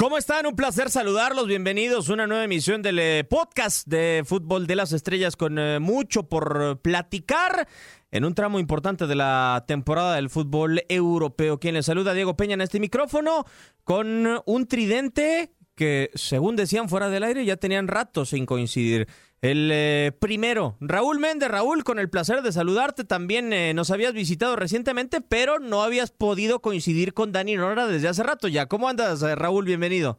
[0.00, 0.46] ¿Cómo están?
[0.46, 1.46] Un placer saludarlos.
[1.46, 5.78] Bienvenidos a una nueva emisión del eh, podcast de Fútbol de las Estrellas con eh,
[5.78, 7.68] mucho por platicar
[8.10, 11.60] en un tramo importante de la temporada del fútbol europeo.
[11.60, 13.44] Quien les saluda, Diego Peña, en este micrófono
[13.84, 19.06] con un tridente que, según decían fuera del aire, ya tenían rato sin coincidir.
[19.42, 21.48] El eh, primero, Raúl Méndez.
[21.48, 23.04] Raúl, con el placer de saludarte.
[23.04, 28.08] También eh, nos habías visitado recientemente, pero no habías podido coincidir con Dani Nora desde
[28.08, 28.66] hace rato ya.
[28.66, 29.64] ¿Cómo andas, eh, Raúl?
[29.64, 30.18] Bienvenido.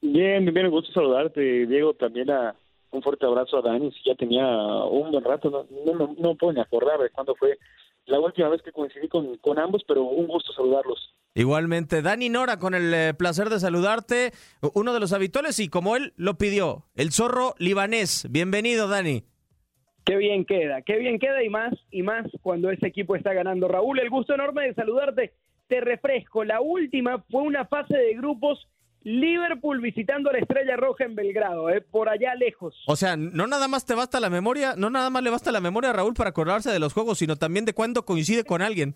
[0.00, 1.94] Bien, bien, un gusto saludarte, Diego.
[1.94, 2.54] También a
[2.92, 3.92] un fuerte abrazo a Dani.
[4.04, 7.58] Ya tenía un buen rato, no, no, no puedo ni acordar de cuándo fue
[8.10, 11.14] la última vez que coincidí con, con ambos, pero un gusto saludarlos.
[11.34, 14.32] Igualmente, Dani Nora, con el eh, placer de saludarte,
[14.74, 18.26] uno de los habituales y como él lo pidió, el zorro libanés.
[18.30, 19.22] Bienvenido, Dani.
[20.04, 23.68] Qué bien queda, qué bien queda y más y más cuando ese equipo está ganando.
[23.68, 25.34] Raúl, el gusto enorme de saludarte.
[25.68, 28.66] Te refresco, la última fue una fase de grupos
[29.02, 32.76] Liverpool visitando a la Estrella Roja en Belgrado, eh, por allá lejos.
[32.86, 35.60] O sea, no nada más te basta la memoria, no nada más le basta la
[35.60, 38.94] memoria a Raúl para acordarse de los juegos, sino también de cuándo coincide con alguien.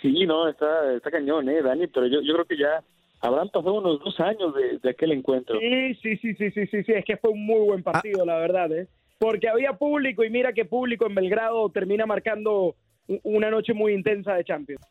[0.00, 1.86] Sí, no, está, está cañón, ¿eh, Dani?
[1.86, 2.82] Pero yo, yo creo que ya
[3.20, 5.58] habrán pasado unos dos años de, de aquel encuentro.
[5.58, 8.36] Sí, sí, sí, sí, sí, sí, sí, es que fue un muy buen partido, la
[8.38, 8.88] verdad, ¿eh?
[9.18, 12.74] Porque había público y mira que público en Belgrado termina marcando
[13.22, 14.84] una noche muy intensa de Champions.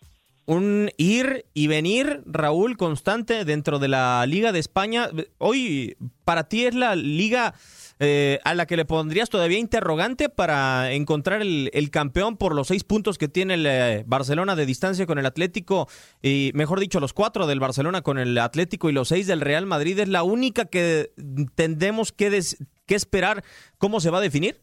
[0.46, 5.10] Un ir y venir, Raúl, constante dentro de la Liga de España.
[5.38, 7.54] Hoy, para ti es la liga
[8.00, 12.84] eh, a la que le pondrías todavía interrogante para encontrar el, campeón por los seis
[12.84, 15.88] puntos que tiene el eh, Barcelona de distancia con el Atlético,
[16.24, 19.68] y mejor dicho, los cuatro del Barcelona con el Atlético y los seis del Real
[19.68, 20.00] Madrid.
[20.00, 21.14] ¿Es la única que
[21.54, 22.42] tendemos que
[22.88, 23.44] esperar
[23.78, 24.62] cómo se va a definir?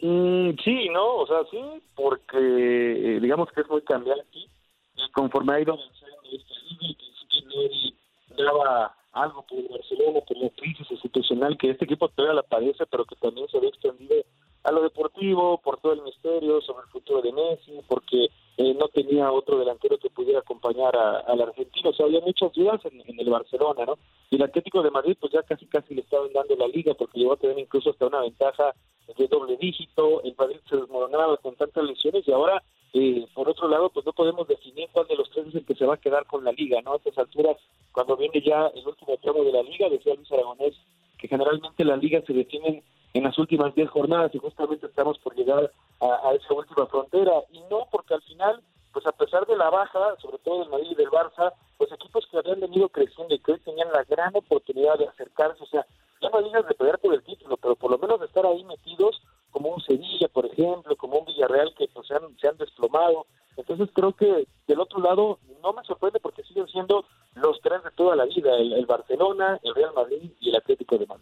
[0.00, 1.58] Mm, sí, no, o sea, sí,
[1.96, 7.04] porque eh, digamos que es muy cambiante y conforme ha ido avanzando esta liga,
[7.46, 7.94] nadie
[8.36, 12.86] daba algo por el Barcelona, por la crisis institucional que este equipo todavía la padece,
[12.86, 14.22] pero que también se había extendido
[14.64, 18.88] a lo deportivo, por todo el misterio sobre el futuro de Messi, porque eh, no
[18.88, 23.18] tenía otro delantero que pudiera acompañar al argentino, o sea, había muchas dudas en, en
[23.18, 23.98] el Barcelona, ¿no?
[24.30, 27.18] Y el Atlético de Madrid, pues ya casi casi le estaban dando la liga, porque
[27.18, 28.74] llegó a tener incluso hasta una ventaja
[29.18, 32.62] de doble dígito, el Madrid se desmoronaba con tantas lesiones y ahora,
[32.94, 35.74] eh, por otro lado, pues no podemos definir cuál de los tres es el que
[35.74, 36.92] se va a quedar con la liga, ¿no?
[36.92, 37.56] A estas alturas,
[37.92, 40.74] cuando viene ya el último tramo de la liga, decía Luis Aragonés,
[41.18, 42.82] que generalmente la liga se define
[43.14, 47.60] en las últimas 10 jornadas y justamente estamos por llegar a, esa última frontera y
[47.70, 48.62] no porque al final
[48.92, 52.26] pues a pesar de la baja, sobre todo del Madrid y del Barça, pues equipos
[52.26, 55.86] que habían venido creciendo y que hoy tenían la gran oportunidad de acercarse, o sea,
[56.20, 58.64] ya no digas de pelear por el título, pero por lo menos de estar ahí
[58.64, 63.26] metidos, como un Sevilla, por ejemplo, como un Villarreal que pues, se, han, desplomado.
[63.56, 67.04] Entonces creo que del otro lado no me sorprende porque siguen siendo
[67.34, 70.96] los tres de toda la vida, el, el Barcelona, el Real Madrid y el Atlético
[70.96, 71.17] de Madrid.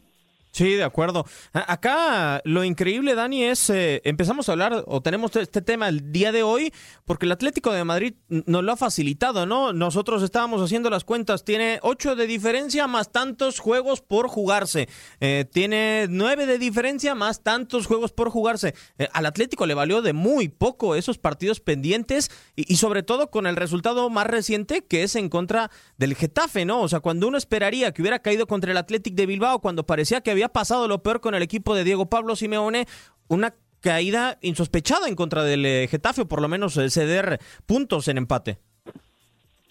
[0.57, 1.27] Sí, de acuerdo.
[1.53, 6.33] Acá lo increíble, Dani, es eh, empezamos a hablar o tenemos este tema el día
[6.33, 6.73] de hoy
[7.05, 9.75] porque el Atlético de Madrid nos lo ha facilitado, ¿no?
[9.75, 14.89] Nosotros estábamos haciendo las cuentas, tiene ocho de diferencia más tantos juegos por jugarse,
[15.21, 18.75] Eh, tiene nueve de diferencia más tantos juegos por jugarse.
[18.97, 23.47] Eh, al Atlético le valió de muy poco esos partidos pendientes y, sobre todo con
[23.47, 26.81] el resultado más reciente que es en contra del Getafe, ¿no?
[26.81, 30.23] O sea, cuando uno esperaría que hubiera caído contra el Athletic de Bilbao, cuando parecía
[30.23, 32.87] que había pasado lo peor con el equipo de Diego Pablo Simeone,
[33.29, 38.09] una caída insospechada en contra del eh, Getafe, o por lo menos eh, ceder puntos
[38.09, 38.59] en empate.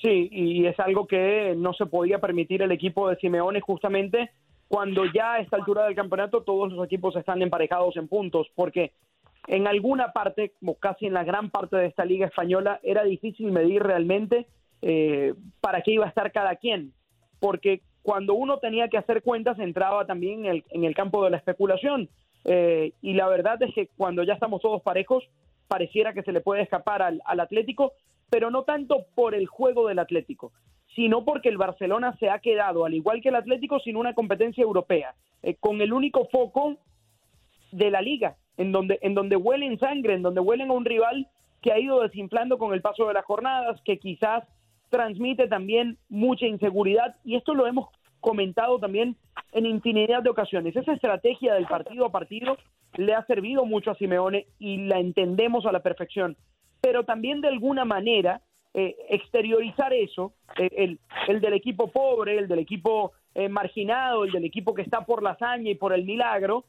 [0.01, 4.29] Sí, y es algo que no se podía permitir el equipo de Simeone justamente
[4.67, 8.93] cuando ya a esta altura del campeonato todos los equipos están emparejados en puntos, porque
[9.47, 13.51] en alguna parte, como casi en la gran parte de esta liga española, era difícil
[13.51, 14.47] medir realmente
[14.81, 16.93] eh, para qué iba a estar cada quien,
[17.39, 21.31] porque cuando uno tenía que hacer cuentas entraba también en el, en el campo de
[21.31, 22.07] la especulación,
[22.43, 25.23] eh, y la verdad es que cuando ya estamos todos parejos,
[25.67, 27.93] pareciera que se le puede escapar al, al Atlético,
[28.29, 30.51] pero no tanto por el juego del Atlético,
[30.95, 34.61] sino porque el Barcelona se ha quedado, al igual que el Atlético, sin una competencia
[34.61, 36.77] europea, eh, con el único foco
[37.71, 41.27] de la liga, en donde, en donde huelen sangre, en donde huelen a un rival
[41.63, 44.43] que ha ido desinflando con el paso de las jornadas, que quizás
[44.89, 47.89] transmite también mucha inseguridad y esto lo hemos
[48.25, 49.15] comentado también
[49.51, 50.75] en infinidad de ocasiones.
[50.75, 52.57] Esa estrategia del partido a partido
[52.97, 56.35] le ha servido mucho a Simeone y la entendemos a la perfección,
[56.81, 58.41] pero también de alguna manera
[58.73, 64.31] eh, exteriorizar eso, eh, el, el, del equipo pobre, el del equipo eh, marginado, el
[64.31, 66.65] del equipo que está por la hazaña y por el milagro,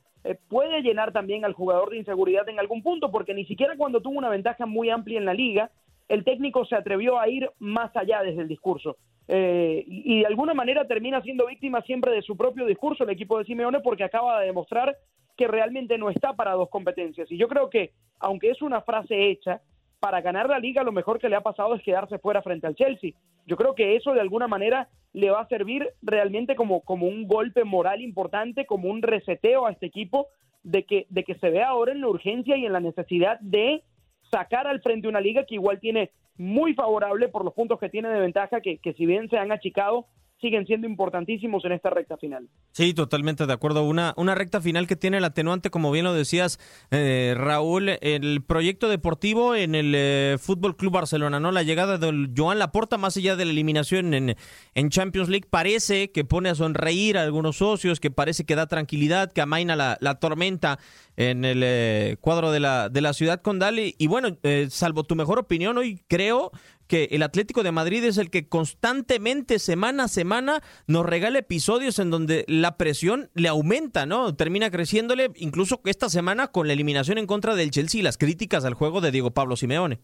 [0.49, 4.19] puede llenar también al jugador de inseguridad en algún punto, porque ni siquiera cuando tuvo
[4.19, 5.70] una ventaja muy amplia en la liga,
[6.09, 8.97] el técnico se atrevió a ir más allá desde el discurso.
[9.28, 13.38] Eh, y, de alguna manera termina siendo víctima siempre de su propio discurso el equipo
[13.38, 14.96] de Simeone porque acaba de demostrar
[15.37, 17.31] que realmente no está para dos competencias.
[17.31, 19.61] Y yo creo que, aunque es una frase hecha,
[20.00, 22.75] para ganar la liga lo mejor que le ha pasado es quedarse fuera frente al
[22.75, 23.12] Chelsea.
[23.46, 27.26] Yo creo que eso de alguna manera le va a servir realmente como, como un
[27.26, 30.28] golpe moral importante, como un reseteo a este equipo
[30.62, 33.82] de que, de que se vea ahora en la urgencia y en la necesidad de
[34.31, 38.08] sacar al frente una liga que igual tiene muy favorable por los puntos que tiene
[38.08, 40.06] de ventaja, que, que si bien se han achicado,
[40.41, 42.49] siguen siendo importantísimos en esta recta final.
[42.73, 43.85] Sí, totalmente de acuerdo.
[43.85, 46.59] Una, una recta final que tiene el atenuante, como bien lo decías,
[46.91, 51.53] eh, Raúl, el proyecto deportivo en el eh, Fútbol Club Barcelona, ¿no?
[51.53, 54.37] La llegada de Joan Laporta, más allá de la eliminación en,
[54.75, 58.67] en Champions League, parece que pone a sonreír a algunos socios, que parece que da
[58.67, 60.79] tranquilidad, que amaina la, la tormenta
[61.17, 63.79] en el eh, cuadro de la, de la ciudad condal.
[63.79, 64.37] Y, y bueno,
[64.69, 66.53] salvo tu mejor opinión, hoy creo
[66.87, 71.99] que el Atlético de Madrid es el que constantemente, semana a semana, nos regala episodios
[71.99, 74.35] en donde la presión le aumenta, ¿no?
[74.35, 78.65] Termina creciéndole, incluso esta semana con la eliminación en contra del Chelsea y las críticas
[78.65, 79.99] al juego de Diego Pablo Simeone.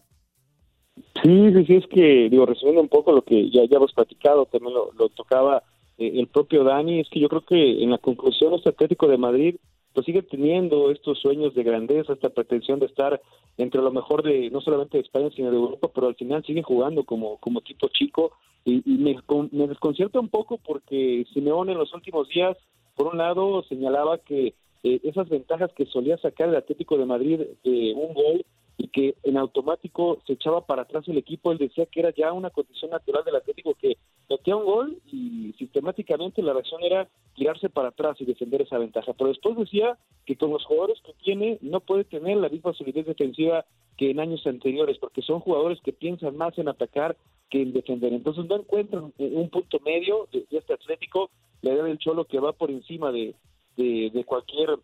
[1.23, 4.45] Sí, sí, sí, es que, digo, resumiendo un poco lo que ya, ya hemos platicado,
[4.45, 5.63] también lo, tocaba
[5.97, 9.17] eh, el propio Dani, es que yo creo que en la conclusión este Atlético de
[9.17, 9.55] Madrid
[9.93, 13.21] pues sigue teniendo estos sueños de grandeza, esta pretensión de estar
[13.57, 16.63] entre lo mejor de no solamente de España sino de Europa, pero al final sigue
[16.63, 18.31] jugando como como tipo chico.
[18.65, 19.17] Y, me,
[19.51, 22.57] me desconcierta un poco porque Simeone en los últimos días,
[22.95, 24.53] por un lado, señalaba que
[24.83, 28.45] eh, esas ventajas que solía sacar el Atlético de Madrid de un gol
[28.77, 31.51] y que en automático se echaba para atrás el equipo.
[31.51, 33.97] Él decía que era ya una condición natural del Atlético que
[34.29, 39.13] metía un gol y sistemáticamente la reacción era tirarse para atrás y defender esa ventaja.
[39.13, 43.05] Pero después decía que con los jugadores que tiene no puede tener la misma solidez
[43.05, 43.65] defensiva
[43.97, 47.15] que en años anteriores, porque son jugadores que piensan más en atacar
[47.51, 48.11] que en defender.
[48.11, 51.29] Entonces no encuentran un punto medio de, este Atlético,
[51.61, 53.35] la idea del Cholo que va por encima de,
[53.77, 54.79] de cualquier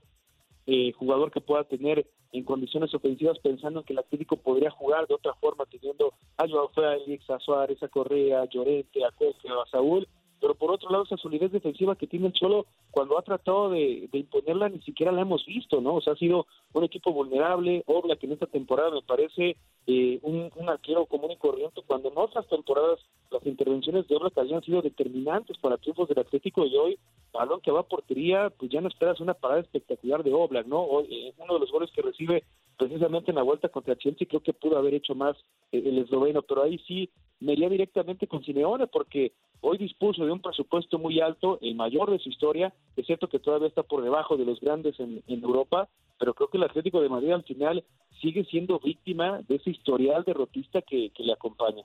[0.72, 5.08] eh, jugador que pueda tener en condiciones ofensivas pensando en que el Atlético podría jugar
[5.08, 9.50] de otra forma teniendo a Joao Félix, a Suárez, a Correa, a Llorente, a Coque,
[9.50, 10.08] a Saúl
[10.40, 14.10] pero por otro lado esa solidez defensiva que tiene el Cholo cuando ha tratado de,
[14.12, 15.96] imponerla ni siquiera la hemos visto, ¿no?
[15.96, 19.58] O sea, ha sido un equipo vulnerable, Obla que en esta temporada me parece
[19.88, 23.00] eh, un, un, arquero común y corriente, cuando en otras temporadas
[23.32, 27.00] las intervenciones de Obla habían sido determinantes para triunfos del Atlético y hoy,
[27.32, 30.82] balón que va a portería, pues ya no esperas una parada espectacular de Obla, ¿no?
[30.82, 32.44] Hoy, eh, uno de los goles que recibe
[32.80, 35.36] precisamente en la vuelta contra Chelsea creo que pudo haber hecho más
[35.72, 37.10] eh, el esloveno, pero ahí sí
[37.42, 42.10] me iría directamente con Simeone porque hoy dispuso de un presupuesto muy alto, el mayor
[42.10, 45.90] de su historia, es cierto que todavía está por debajo de los grandes en, Europa,
[46.18, 47.84] pero creo que el Atlético de Madrid al final
[48.22, 51.84] sigue siendo víctima de ese historial derrotista que, que le acompaña.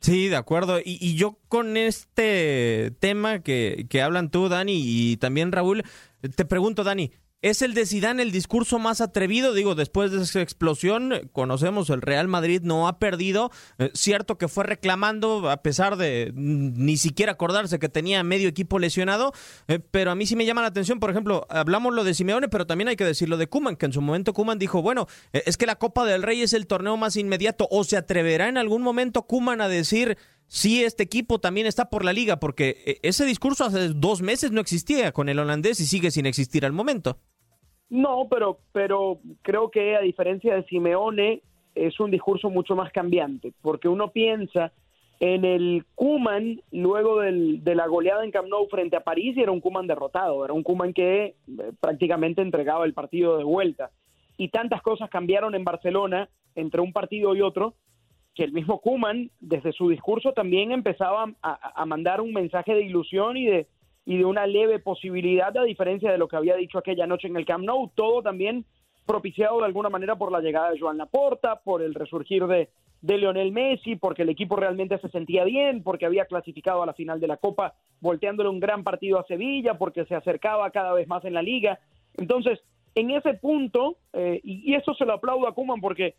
[0.00, 0.78] Sí, de acuerdo.
[0.78, 5.82] Y, y, yo con este tema que, que hablan tú, Dani, y también Raúl,
[6.34, 7.10] te pregunto, Dani,
[7.42, 9.54] ¿Es el de Zidane el discurso más atrevido?
[9.54, 13.50] Digo, después de esa explosión, conocemos, el Real Madrid no ha perdido.
[13.78, 18.78] Eh, cierto que fue reclamando, a pesar de ni siquiera acordarse que tenía medio equipo
[18.78, 19.32] lesionado,
[19.68, 22.50] eh, pero a mí sí me llama la atención, por ejemplo, hablamos lo de Simeone,
[22.50, 25.06] pero también hay que decir lo de Kuman, que en su momento Kuman dijo, bueno,
[25.32, 28.50] eh, es que la Copa del Rey es el torneo más inmediato, o se atreverá
[28.50, 32.98] en algún momento Kuman a decir si este equipo también está por la liga, porque
[33.02, 36.72] ese discurso hace dos meses no existía con el holandés y sigue sin existir al
[36.72, 37.18] momento.
[37.90, 41.42] No, pero, pero creo que a diferencia de Simeone
[41.74, 44.72] es un discurso mucho más cambiante, porque uno piensa
[45.18, 49.42] en el Kuman luego del, de la goleada en Camp Nou frente a París y
[49.42, 51.34] era un Kuman derrotado, era un Kuman que eh,
[51.80, 53.90] prácticamente entregaba el partido de vuelta.
[54.38, 57.74] Y tantas cosas cambiaron en Barcelona entre un partido y otro
[58.34, 63.36] que el mismo Kuman desde su discurso también empezaba a mandar un mensaje de ilusión
[63.36, 63.66] y de,
[64.10, 67.36] y de una leve posibilidad, a diferencia de lo que había dicho aquella noche en
[67.36, 68.64] el Camp Nou, todo también
[69.06, 72.70] propiciado de alguna manera por la llegada de Joan Laporta, por el resurgir de,
[73.02, 76.92] de Leonel Messi, porque el equipo realmente se sentía bien, porque había clasificado a la
[76.92, 81.06] final de la Copa, volteándole un gran partido a Sevilla, porque se acercaba cada vez
[81.06, 81.78] más en la liga.
[82.16, 82.58] Entonces,
[82.96, 86.16] en ese punto, eh, y, eso se lo aplaudo a Kuman porque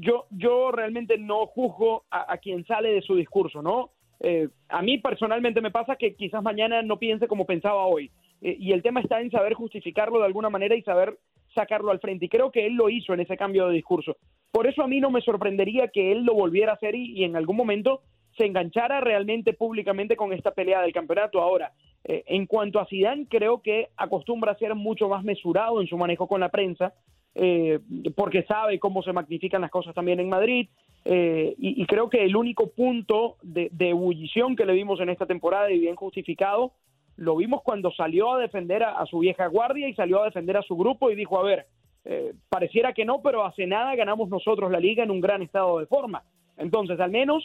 [0.00, 3.90] yo, yo realmente no juzgo a, quien sale de su discurso, ¿no?
[4.20, 8.10] Eh, a mí personalmente me pasa que quizás mañana no piense como pensaba hoy.
[8.40, 11.18] Eh, y el tema está en saber justificarlo de alguna manera y saber
[11.54, 12.26] sacarlo al frente.
[12.26, 14.16] Y creo que él lo hizo en ese cambio de discurso.
[14.50, 17.36] Por eso a mí no me sorprendería que él lo volviera a hacer y, en
[17.36, 18.02] algún momento
[18.36, 21.40] se enganchara realmente públicamente con esta pelea del campeonato.
[21.40, 21.72] Ahora,
[22.04, 25.98] eh, en cuanto a Zidane, creo que acostumbra a ser mucho más mesurado en su
[25.98, 26.94] manejo con la prensa,
[27.34, 27.80] eh,
[28.14, 30.68] porque sabe cómo se magnifican las cosas también en Madrid.
[31.10, 35.70] Eh, y, creo que el único punto de, ebullición que le vimos en esta temporada
[35.70, 36.72] y bien justificado,
[37.16, 40.62] lo vimos cuando salió a defender a, su vieja guardia y salió a defender a
[40.62, 41.64] su grupo y dijo, a ver,
[42.04, 45.78] eh, pareciera que no, pero hace nada ganamos nosotros la liga en un gran estado
[45.78, 46.24] de forma.
[46.58, 47.42] Entonces, al menos,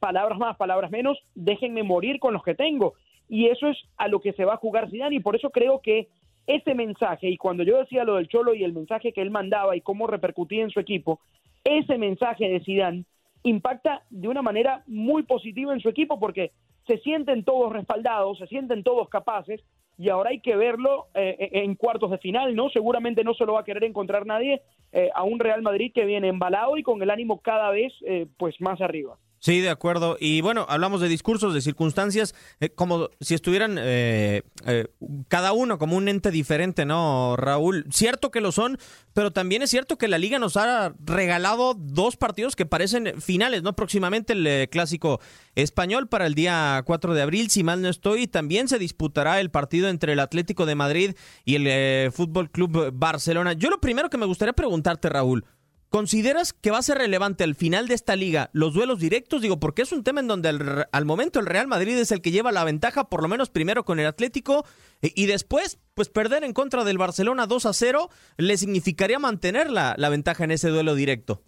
[0.00, 2.92] palabras más, palabras menos, déjenme morir con los que tengo.
[3.26, 5.80] Y eso es a lo que se va a jugar Zidane y por eso creo
[5.80, 6.08] que
[6.46, 9.76] ese mensaje, y cuando yo decía lo del Cholo y el mensaje que él mandaba
[9.76, 11.20] y cómo repercutía en su equipo,
[11.68, 13.04] ese mensaje de Zidane
[13.42, 16.52] impacta de una manera muy positiva en su equipo porque
[16.86, 19.62] se sienten todos respaldados, se sienten todos capaces
[19.98, 22.70] y ahora hay que verlo eh, eh, en cuartos de final, ¿no?
[22.70, 26.04] Seguramente no se lo va a querer encontrar nadie eh, a un Real Madrid que
[26.04, 27.92] viene embalado y con el ánimo cada vez
[28.36, 29.18] pues más arriba.
[29.40, 30.16] Sí, de acuerdo.
[30.18, 34.88] Y bueno, hablamos de discursos, de circunstancias, eh, como si estuvieran eh, eh,
[35.28, 37.86] cada uno como un ente diferente, ¿no, Raúl?
[37.90, 38.78] Cierto que lo son,
[39.14, 43.62] pero también es cierto que la liga nos ha regalado dos partidos que parecen finales,
[43.62, 43.76] ¿no?
[43.76, 45.20] Próximamente el clásico
[45.54, 49.50] español para el día 4 de abril, si mal no estoy, también se disputará el
[49.50, 51.14] partido entre el Atlético de Madrid
[51.44, 53.52] y el Fútbol Club Barcelona.
[53.52, 55.44] Yo lo primero que me gustaría preguntarte, Raúl,
[55.90, 59.40] ¿Consideras que va a ser relevante al final de esta liga los duelos directos?
[59.40, 60.50] Digo, porque es un tema en donde
[60.92, 63.84] al momento el Real Madrid es el que lleva la ventaja, por lo menos primero
[63.84, 64.64] con el Atlético,
[65.00, 69.96] y, después, pues perder en contra del Barcelona 2 a 0 le significaría mantener la,
[70.10, 71.40] ventaja en ese duelo directo.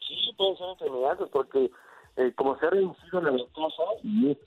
[0.00, 1.70] Sí, pueden ser porque
[2.16, 4.38] eh, como se ha reducido la ventaja, y es,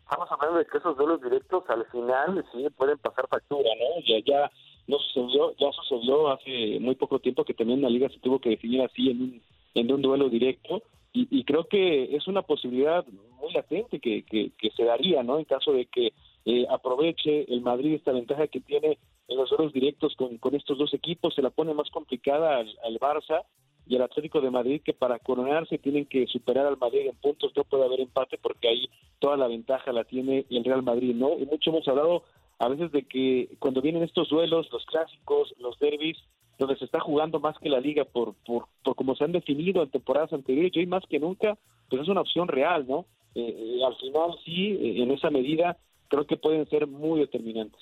[0.00, 4.00] estamos hablando de que esos duelos directos al final sí pueden pasar factura, ¿no?
[4.06, 4.50] Ya, ya
[4.86, 8.50] no sucedió, ya sucedió hace muy poco tiempo que también la liga se tuvo que
[8.50, 9.42] definir así en un,
[9.74, 10.82] en un duelo directo
[11.14, 13.04] y, creo que es una posibilidad
[13.38, 15.38] muy latente que, que, se daría, ¿no?
[15.38, 16.14] En caso de que
[16.46, 18.96] eh, aproveche el Madrid esta ventaja que tiene
[19.28, 22.74] en los duelos directos con, con estos dos equipos, se la pone más complicada al,
[22.82, 23.44] al Barça
[23.86, 27.52] y al Atlético de Madrid que para coronarse tienen que superar al Madrid en puntos,
[27.54, 31.38] no puede haber empate porque ahí toda la ventaja la tiene el Real Madrid, ¿no?
[31.38, 32.24] Y mucho hemos hablado
[32.58, 36.18] a veces de que cuando vienen estos duelos, los clásicos, los derbis,
[36.58, 39.82] donde se está jugando más que la liga por, por, por como se han definido
[39.82, 43.06] en temporadas anteriores, y hoy más que nunca, pues es una opción real, ¿no?
[43.34, 45.78] Eh, eh, al final sí, eh, en esa medida
[46.08, 47.80] creo que pueden ser muy determinantes.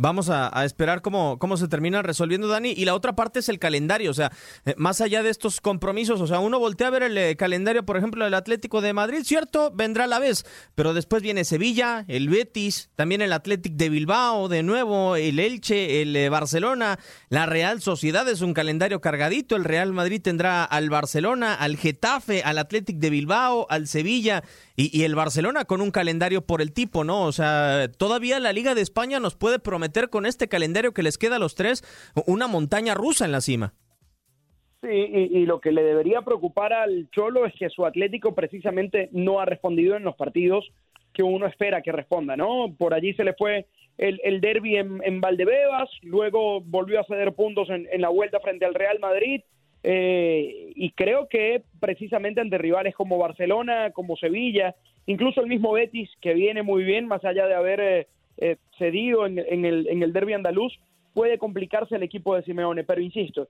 [0.00, 2.70] Vamos a, esperar cómo, cómo se termina resolviendo, Dani.
[2.70, 4.12] Y la otra parte es el calendario.
[4.12, 4.30] O sea,
[4.64, 7.84] eh, más allá de estos compromisos, o sea, uno voltea a ver el eh, calendario,
[7.84, 10.46] por ejemplo, del Atlético de Madrid, cierto, vendrá a la vez.
[10.76, 16.00] Pero después viene Sevilla, el Betis, también el Atlético de Bilbao, de nuevo, el Elche,
[16.00, 19.56] el eh, Barcelona, la Real Sociedad es un calendario cargadito.
[19.56, 24.44] El Real Madrid tendrá al Barcelona, al Getafe, al Atlético de Bilbao, al Sevilla
[24.76, 27.22] y, el Barcelona con un calendario por el tipo, ¿no?
[27.22, 31.18] O sea, todavía la Liga de España nos puede prometer con este calendario que les
[31.18, 31.82] queda a los tres
[32.26, 33.74] una montaña rusa en la cima.
[34.80, 39.40] Sí, y, lo que le debería preocupar al Cholo es que su Atlético precisamente no
[39.40, 40.70] ha respondido en los partidos
[41.12, 42.72] que uno espera que responda, ¿no?
[42.78, 43.66] Por allí se le fue
[43.96, 48.66] el, el derby en, Valdebebas, luego volvió a ceder puntos en, en la vuelta frente
[48.66, 49.40] al Real Madrid,
[49.82, 54.74] eh, y creo que precisamente ante rivales como Barcelona, como Sevilla,
[55.06, 58.06] incluso el mismo Betis, que viene muy bien, más allá de haber eh,
[58.38, 60.72] eh, cedido en, el, en el derby andaluz,
[61.12, 62.84] puede complicarse el equipo de Simeone.
[62.84, 63.48] Pero insisto,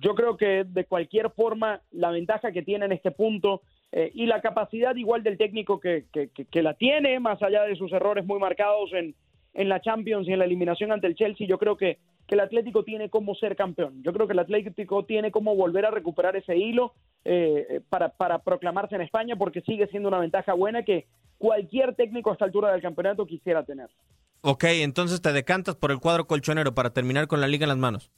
[0.00, 3.62] yo creo que de cualquier forma la ventaja que tiene en este punto
[3.92, 7.90] y la capacidad igual del técnico que, que, que, la tiene, más allá de sus
[7.92, 9.14] errores muy marcados en,
[9.54, 11.98] en la Champions y en la eliminación ante el Chelsea, yo creo que
[12.30, 14.04] que el Atlético tiene como ser campeón.
[14.04, 18.38] Yo creo que el Atlético tiene como volver a recuperar ese hilo eh, para, para
[18.38, 21.06] proclamarse en España porque sigue siendo una ventaja buena que
[21.38, 23.88] cualquier técnico a esta altura del campeonato quisiera tener.
[24.42, 27.78] Ok, entonces te decantas por el cuadro colchonero para terminar con la liga en las
[27.78, 28.10] manos.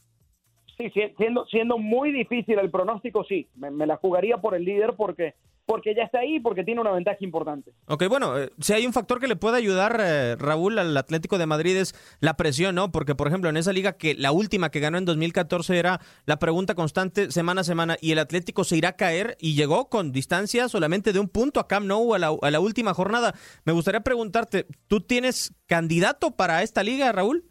[0.79, 3.49] Sí, siendo, siendo muy difícil el pronóstico, sí.
[3.57, 5.35] me la jugaría por el líder porque
[5.67, 7.73] porque ya está ahí, porque tiene una ventaja importante.
[7.87, 11.39] Ok, bueno, eh, si hay un factor que le puede ayudar, eh, Raúl, al Atlético
[11.39, 12.91] de Madrid es la presión, ¿no?
[12.91, 16.39] Porque, por ejemplo, en esa liga que la última que ganó en 2014 era la
[16.39, 20.13] pregunta constante semana a semana y el Atlético se irá a caer y llegó con
[20.13, 23.33] distancia solamente de un punto a Camp Nou a la, a la última jornada.
[23.65, 27.45] Me gustaría preguntarte, ¿tú tienes candidato para esta liga, Raúl?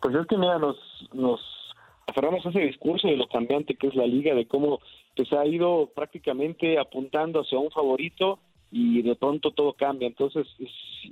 [0.00, 0.76] Pues es que, mira, nos,
[1.12, 1.40] nos
[2.08, 4.80] aferramos a ese discurso de lo cambiante que es la liga, de cómo
[5.16, 8.38] pues ha ido prácticamente apuntando hacia un favorito
[8.70, 10.08] y de pronto todo cambia.
[10.08, 10.46] Entonces,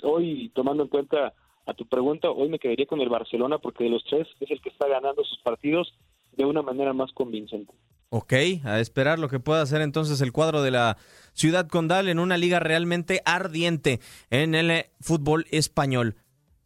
[0.03, 1.35] hoy, tomando en cuenta
[1.67, 4.61] a tu pregunta, hoy me quedaría con el Barcelona porque de los tres es el
[4.61, 5.93] que está ganando sus partidos
[6.33, 7.73] de una manera más convincente.
[8.09, 8.33] Ok,
[8.65, 10.97] a esperar lo que pueda hacer entonces el cuadro de la
[11.33, 16.17] Ciudad Condal en una liga realmente ardiente en el fútbol español.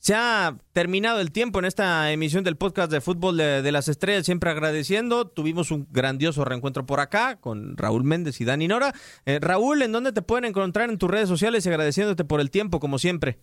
[0.04, 4.26] Se ha terminado el tiempo en esta emisión del podcast de Fútbol de, las Estrellas,
[4.26, 5.26] siempre agradeciendo.
[5.26, 8.92] Tuvimos un grandioso reencuentro por acá con Raúl Méndez y Dani Nora.
[9.24, 12.50] Eh, Raúl, ¿en dónde te pueden encontrar en tus redes sociales y agradeciéndote por el
[12.50, 13.38] tiempo, como siempre?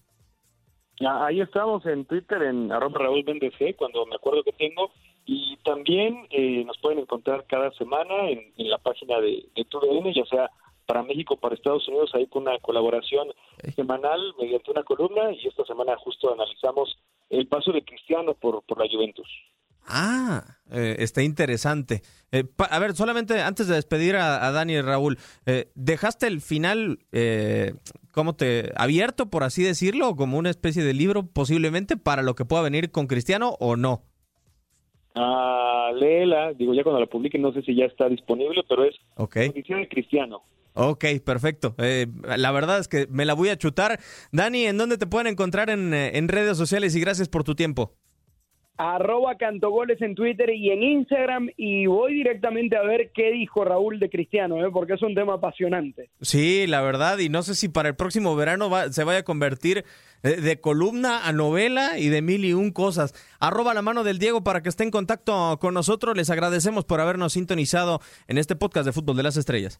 [0.99, 4.91] Ahí estamos en Twitter, en arroba Raúl Méndez cuando me acuerdo que tengo.
[5.25, 10.25] Y también eh, nos pueden encontrar cada semana en, la página de, de TUDN, ya
[10.25, 10.51] sea
[10.85, 13.27] para México, para Estados Unidos, ahí con una colaboración
[13.75, 16.97] semanal mediante una columna y esta semana justo analizamos
[17.29, 19.27] el paso de Cristiano por, por la Juventus.
[19.87, 22.01] Ah, eh, está interesante.
[22.31, 26.99] Eh, a ver, solamente antes de despedir a, Dani y Raúl, eh, ¿dejaste el final,
[27.11, 27.73] eh,
[28.11, 32.45] cómo te, abierto, por así decirlo, como una especie de libro posiblemente para lo que
[32.45, 34.03] pueda venir con Cristiano o no?
[35.15, 38.95] Ah, léela, digo, ya cuando la publique no sé si ya está disponible, pero es
[39.17, 39.49] okay.
[39.49, 40.43] de Cristiano.
[40.73, 41.75] Ok, perfecto.
[41.77, 43.99] Eh, la verdad es que me la voy a chutar.
[44.31, 46.95] Dani, ¿en dónde te pueden encontrar en, eh, en redes sociales?
[46.95, 47.95] Y gracias por tu tiempo
[48.81, 53.99] arroba cantogoles en Twitter y en Instagram y voy directamente a ver qué dijo Raúl
[53.99, 54.69] de Cristiano, ¿eh?
[54.71, 56.09] porque es un tema apasionante.
[56.21, 59.85] Sí, la verdad, y no sé si para el próximo verano se vaya a convertir
[60.23, 63.13] eh, de, columna a novela y de mil y un cosas.
[63.39, 66.17] Arroba la mano del Diego para que esté en contacto con nosotros.
[66.17, 69.79] Les agradecemos por habernos sintonizado en este podcast de Fútbol de las Estrellas.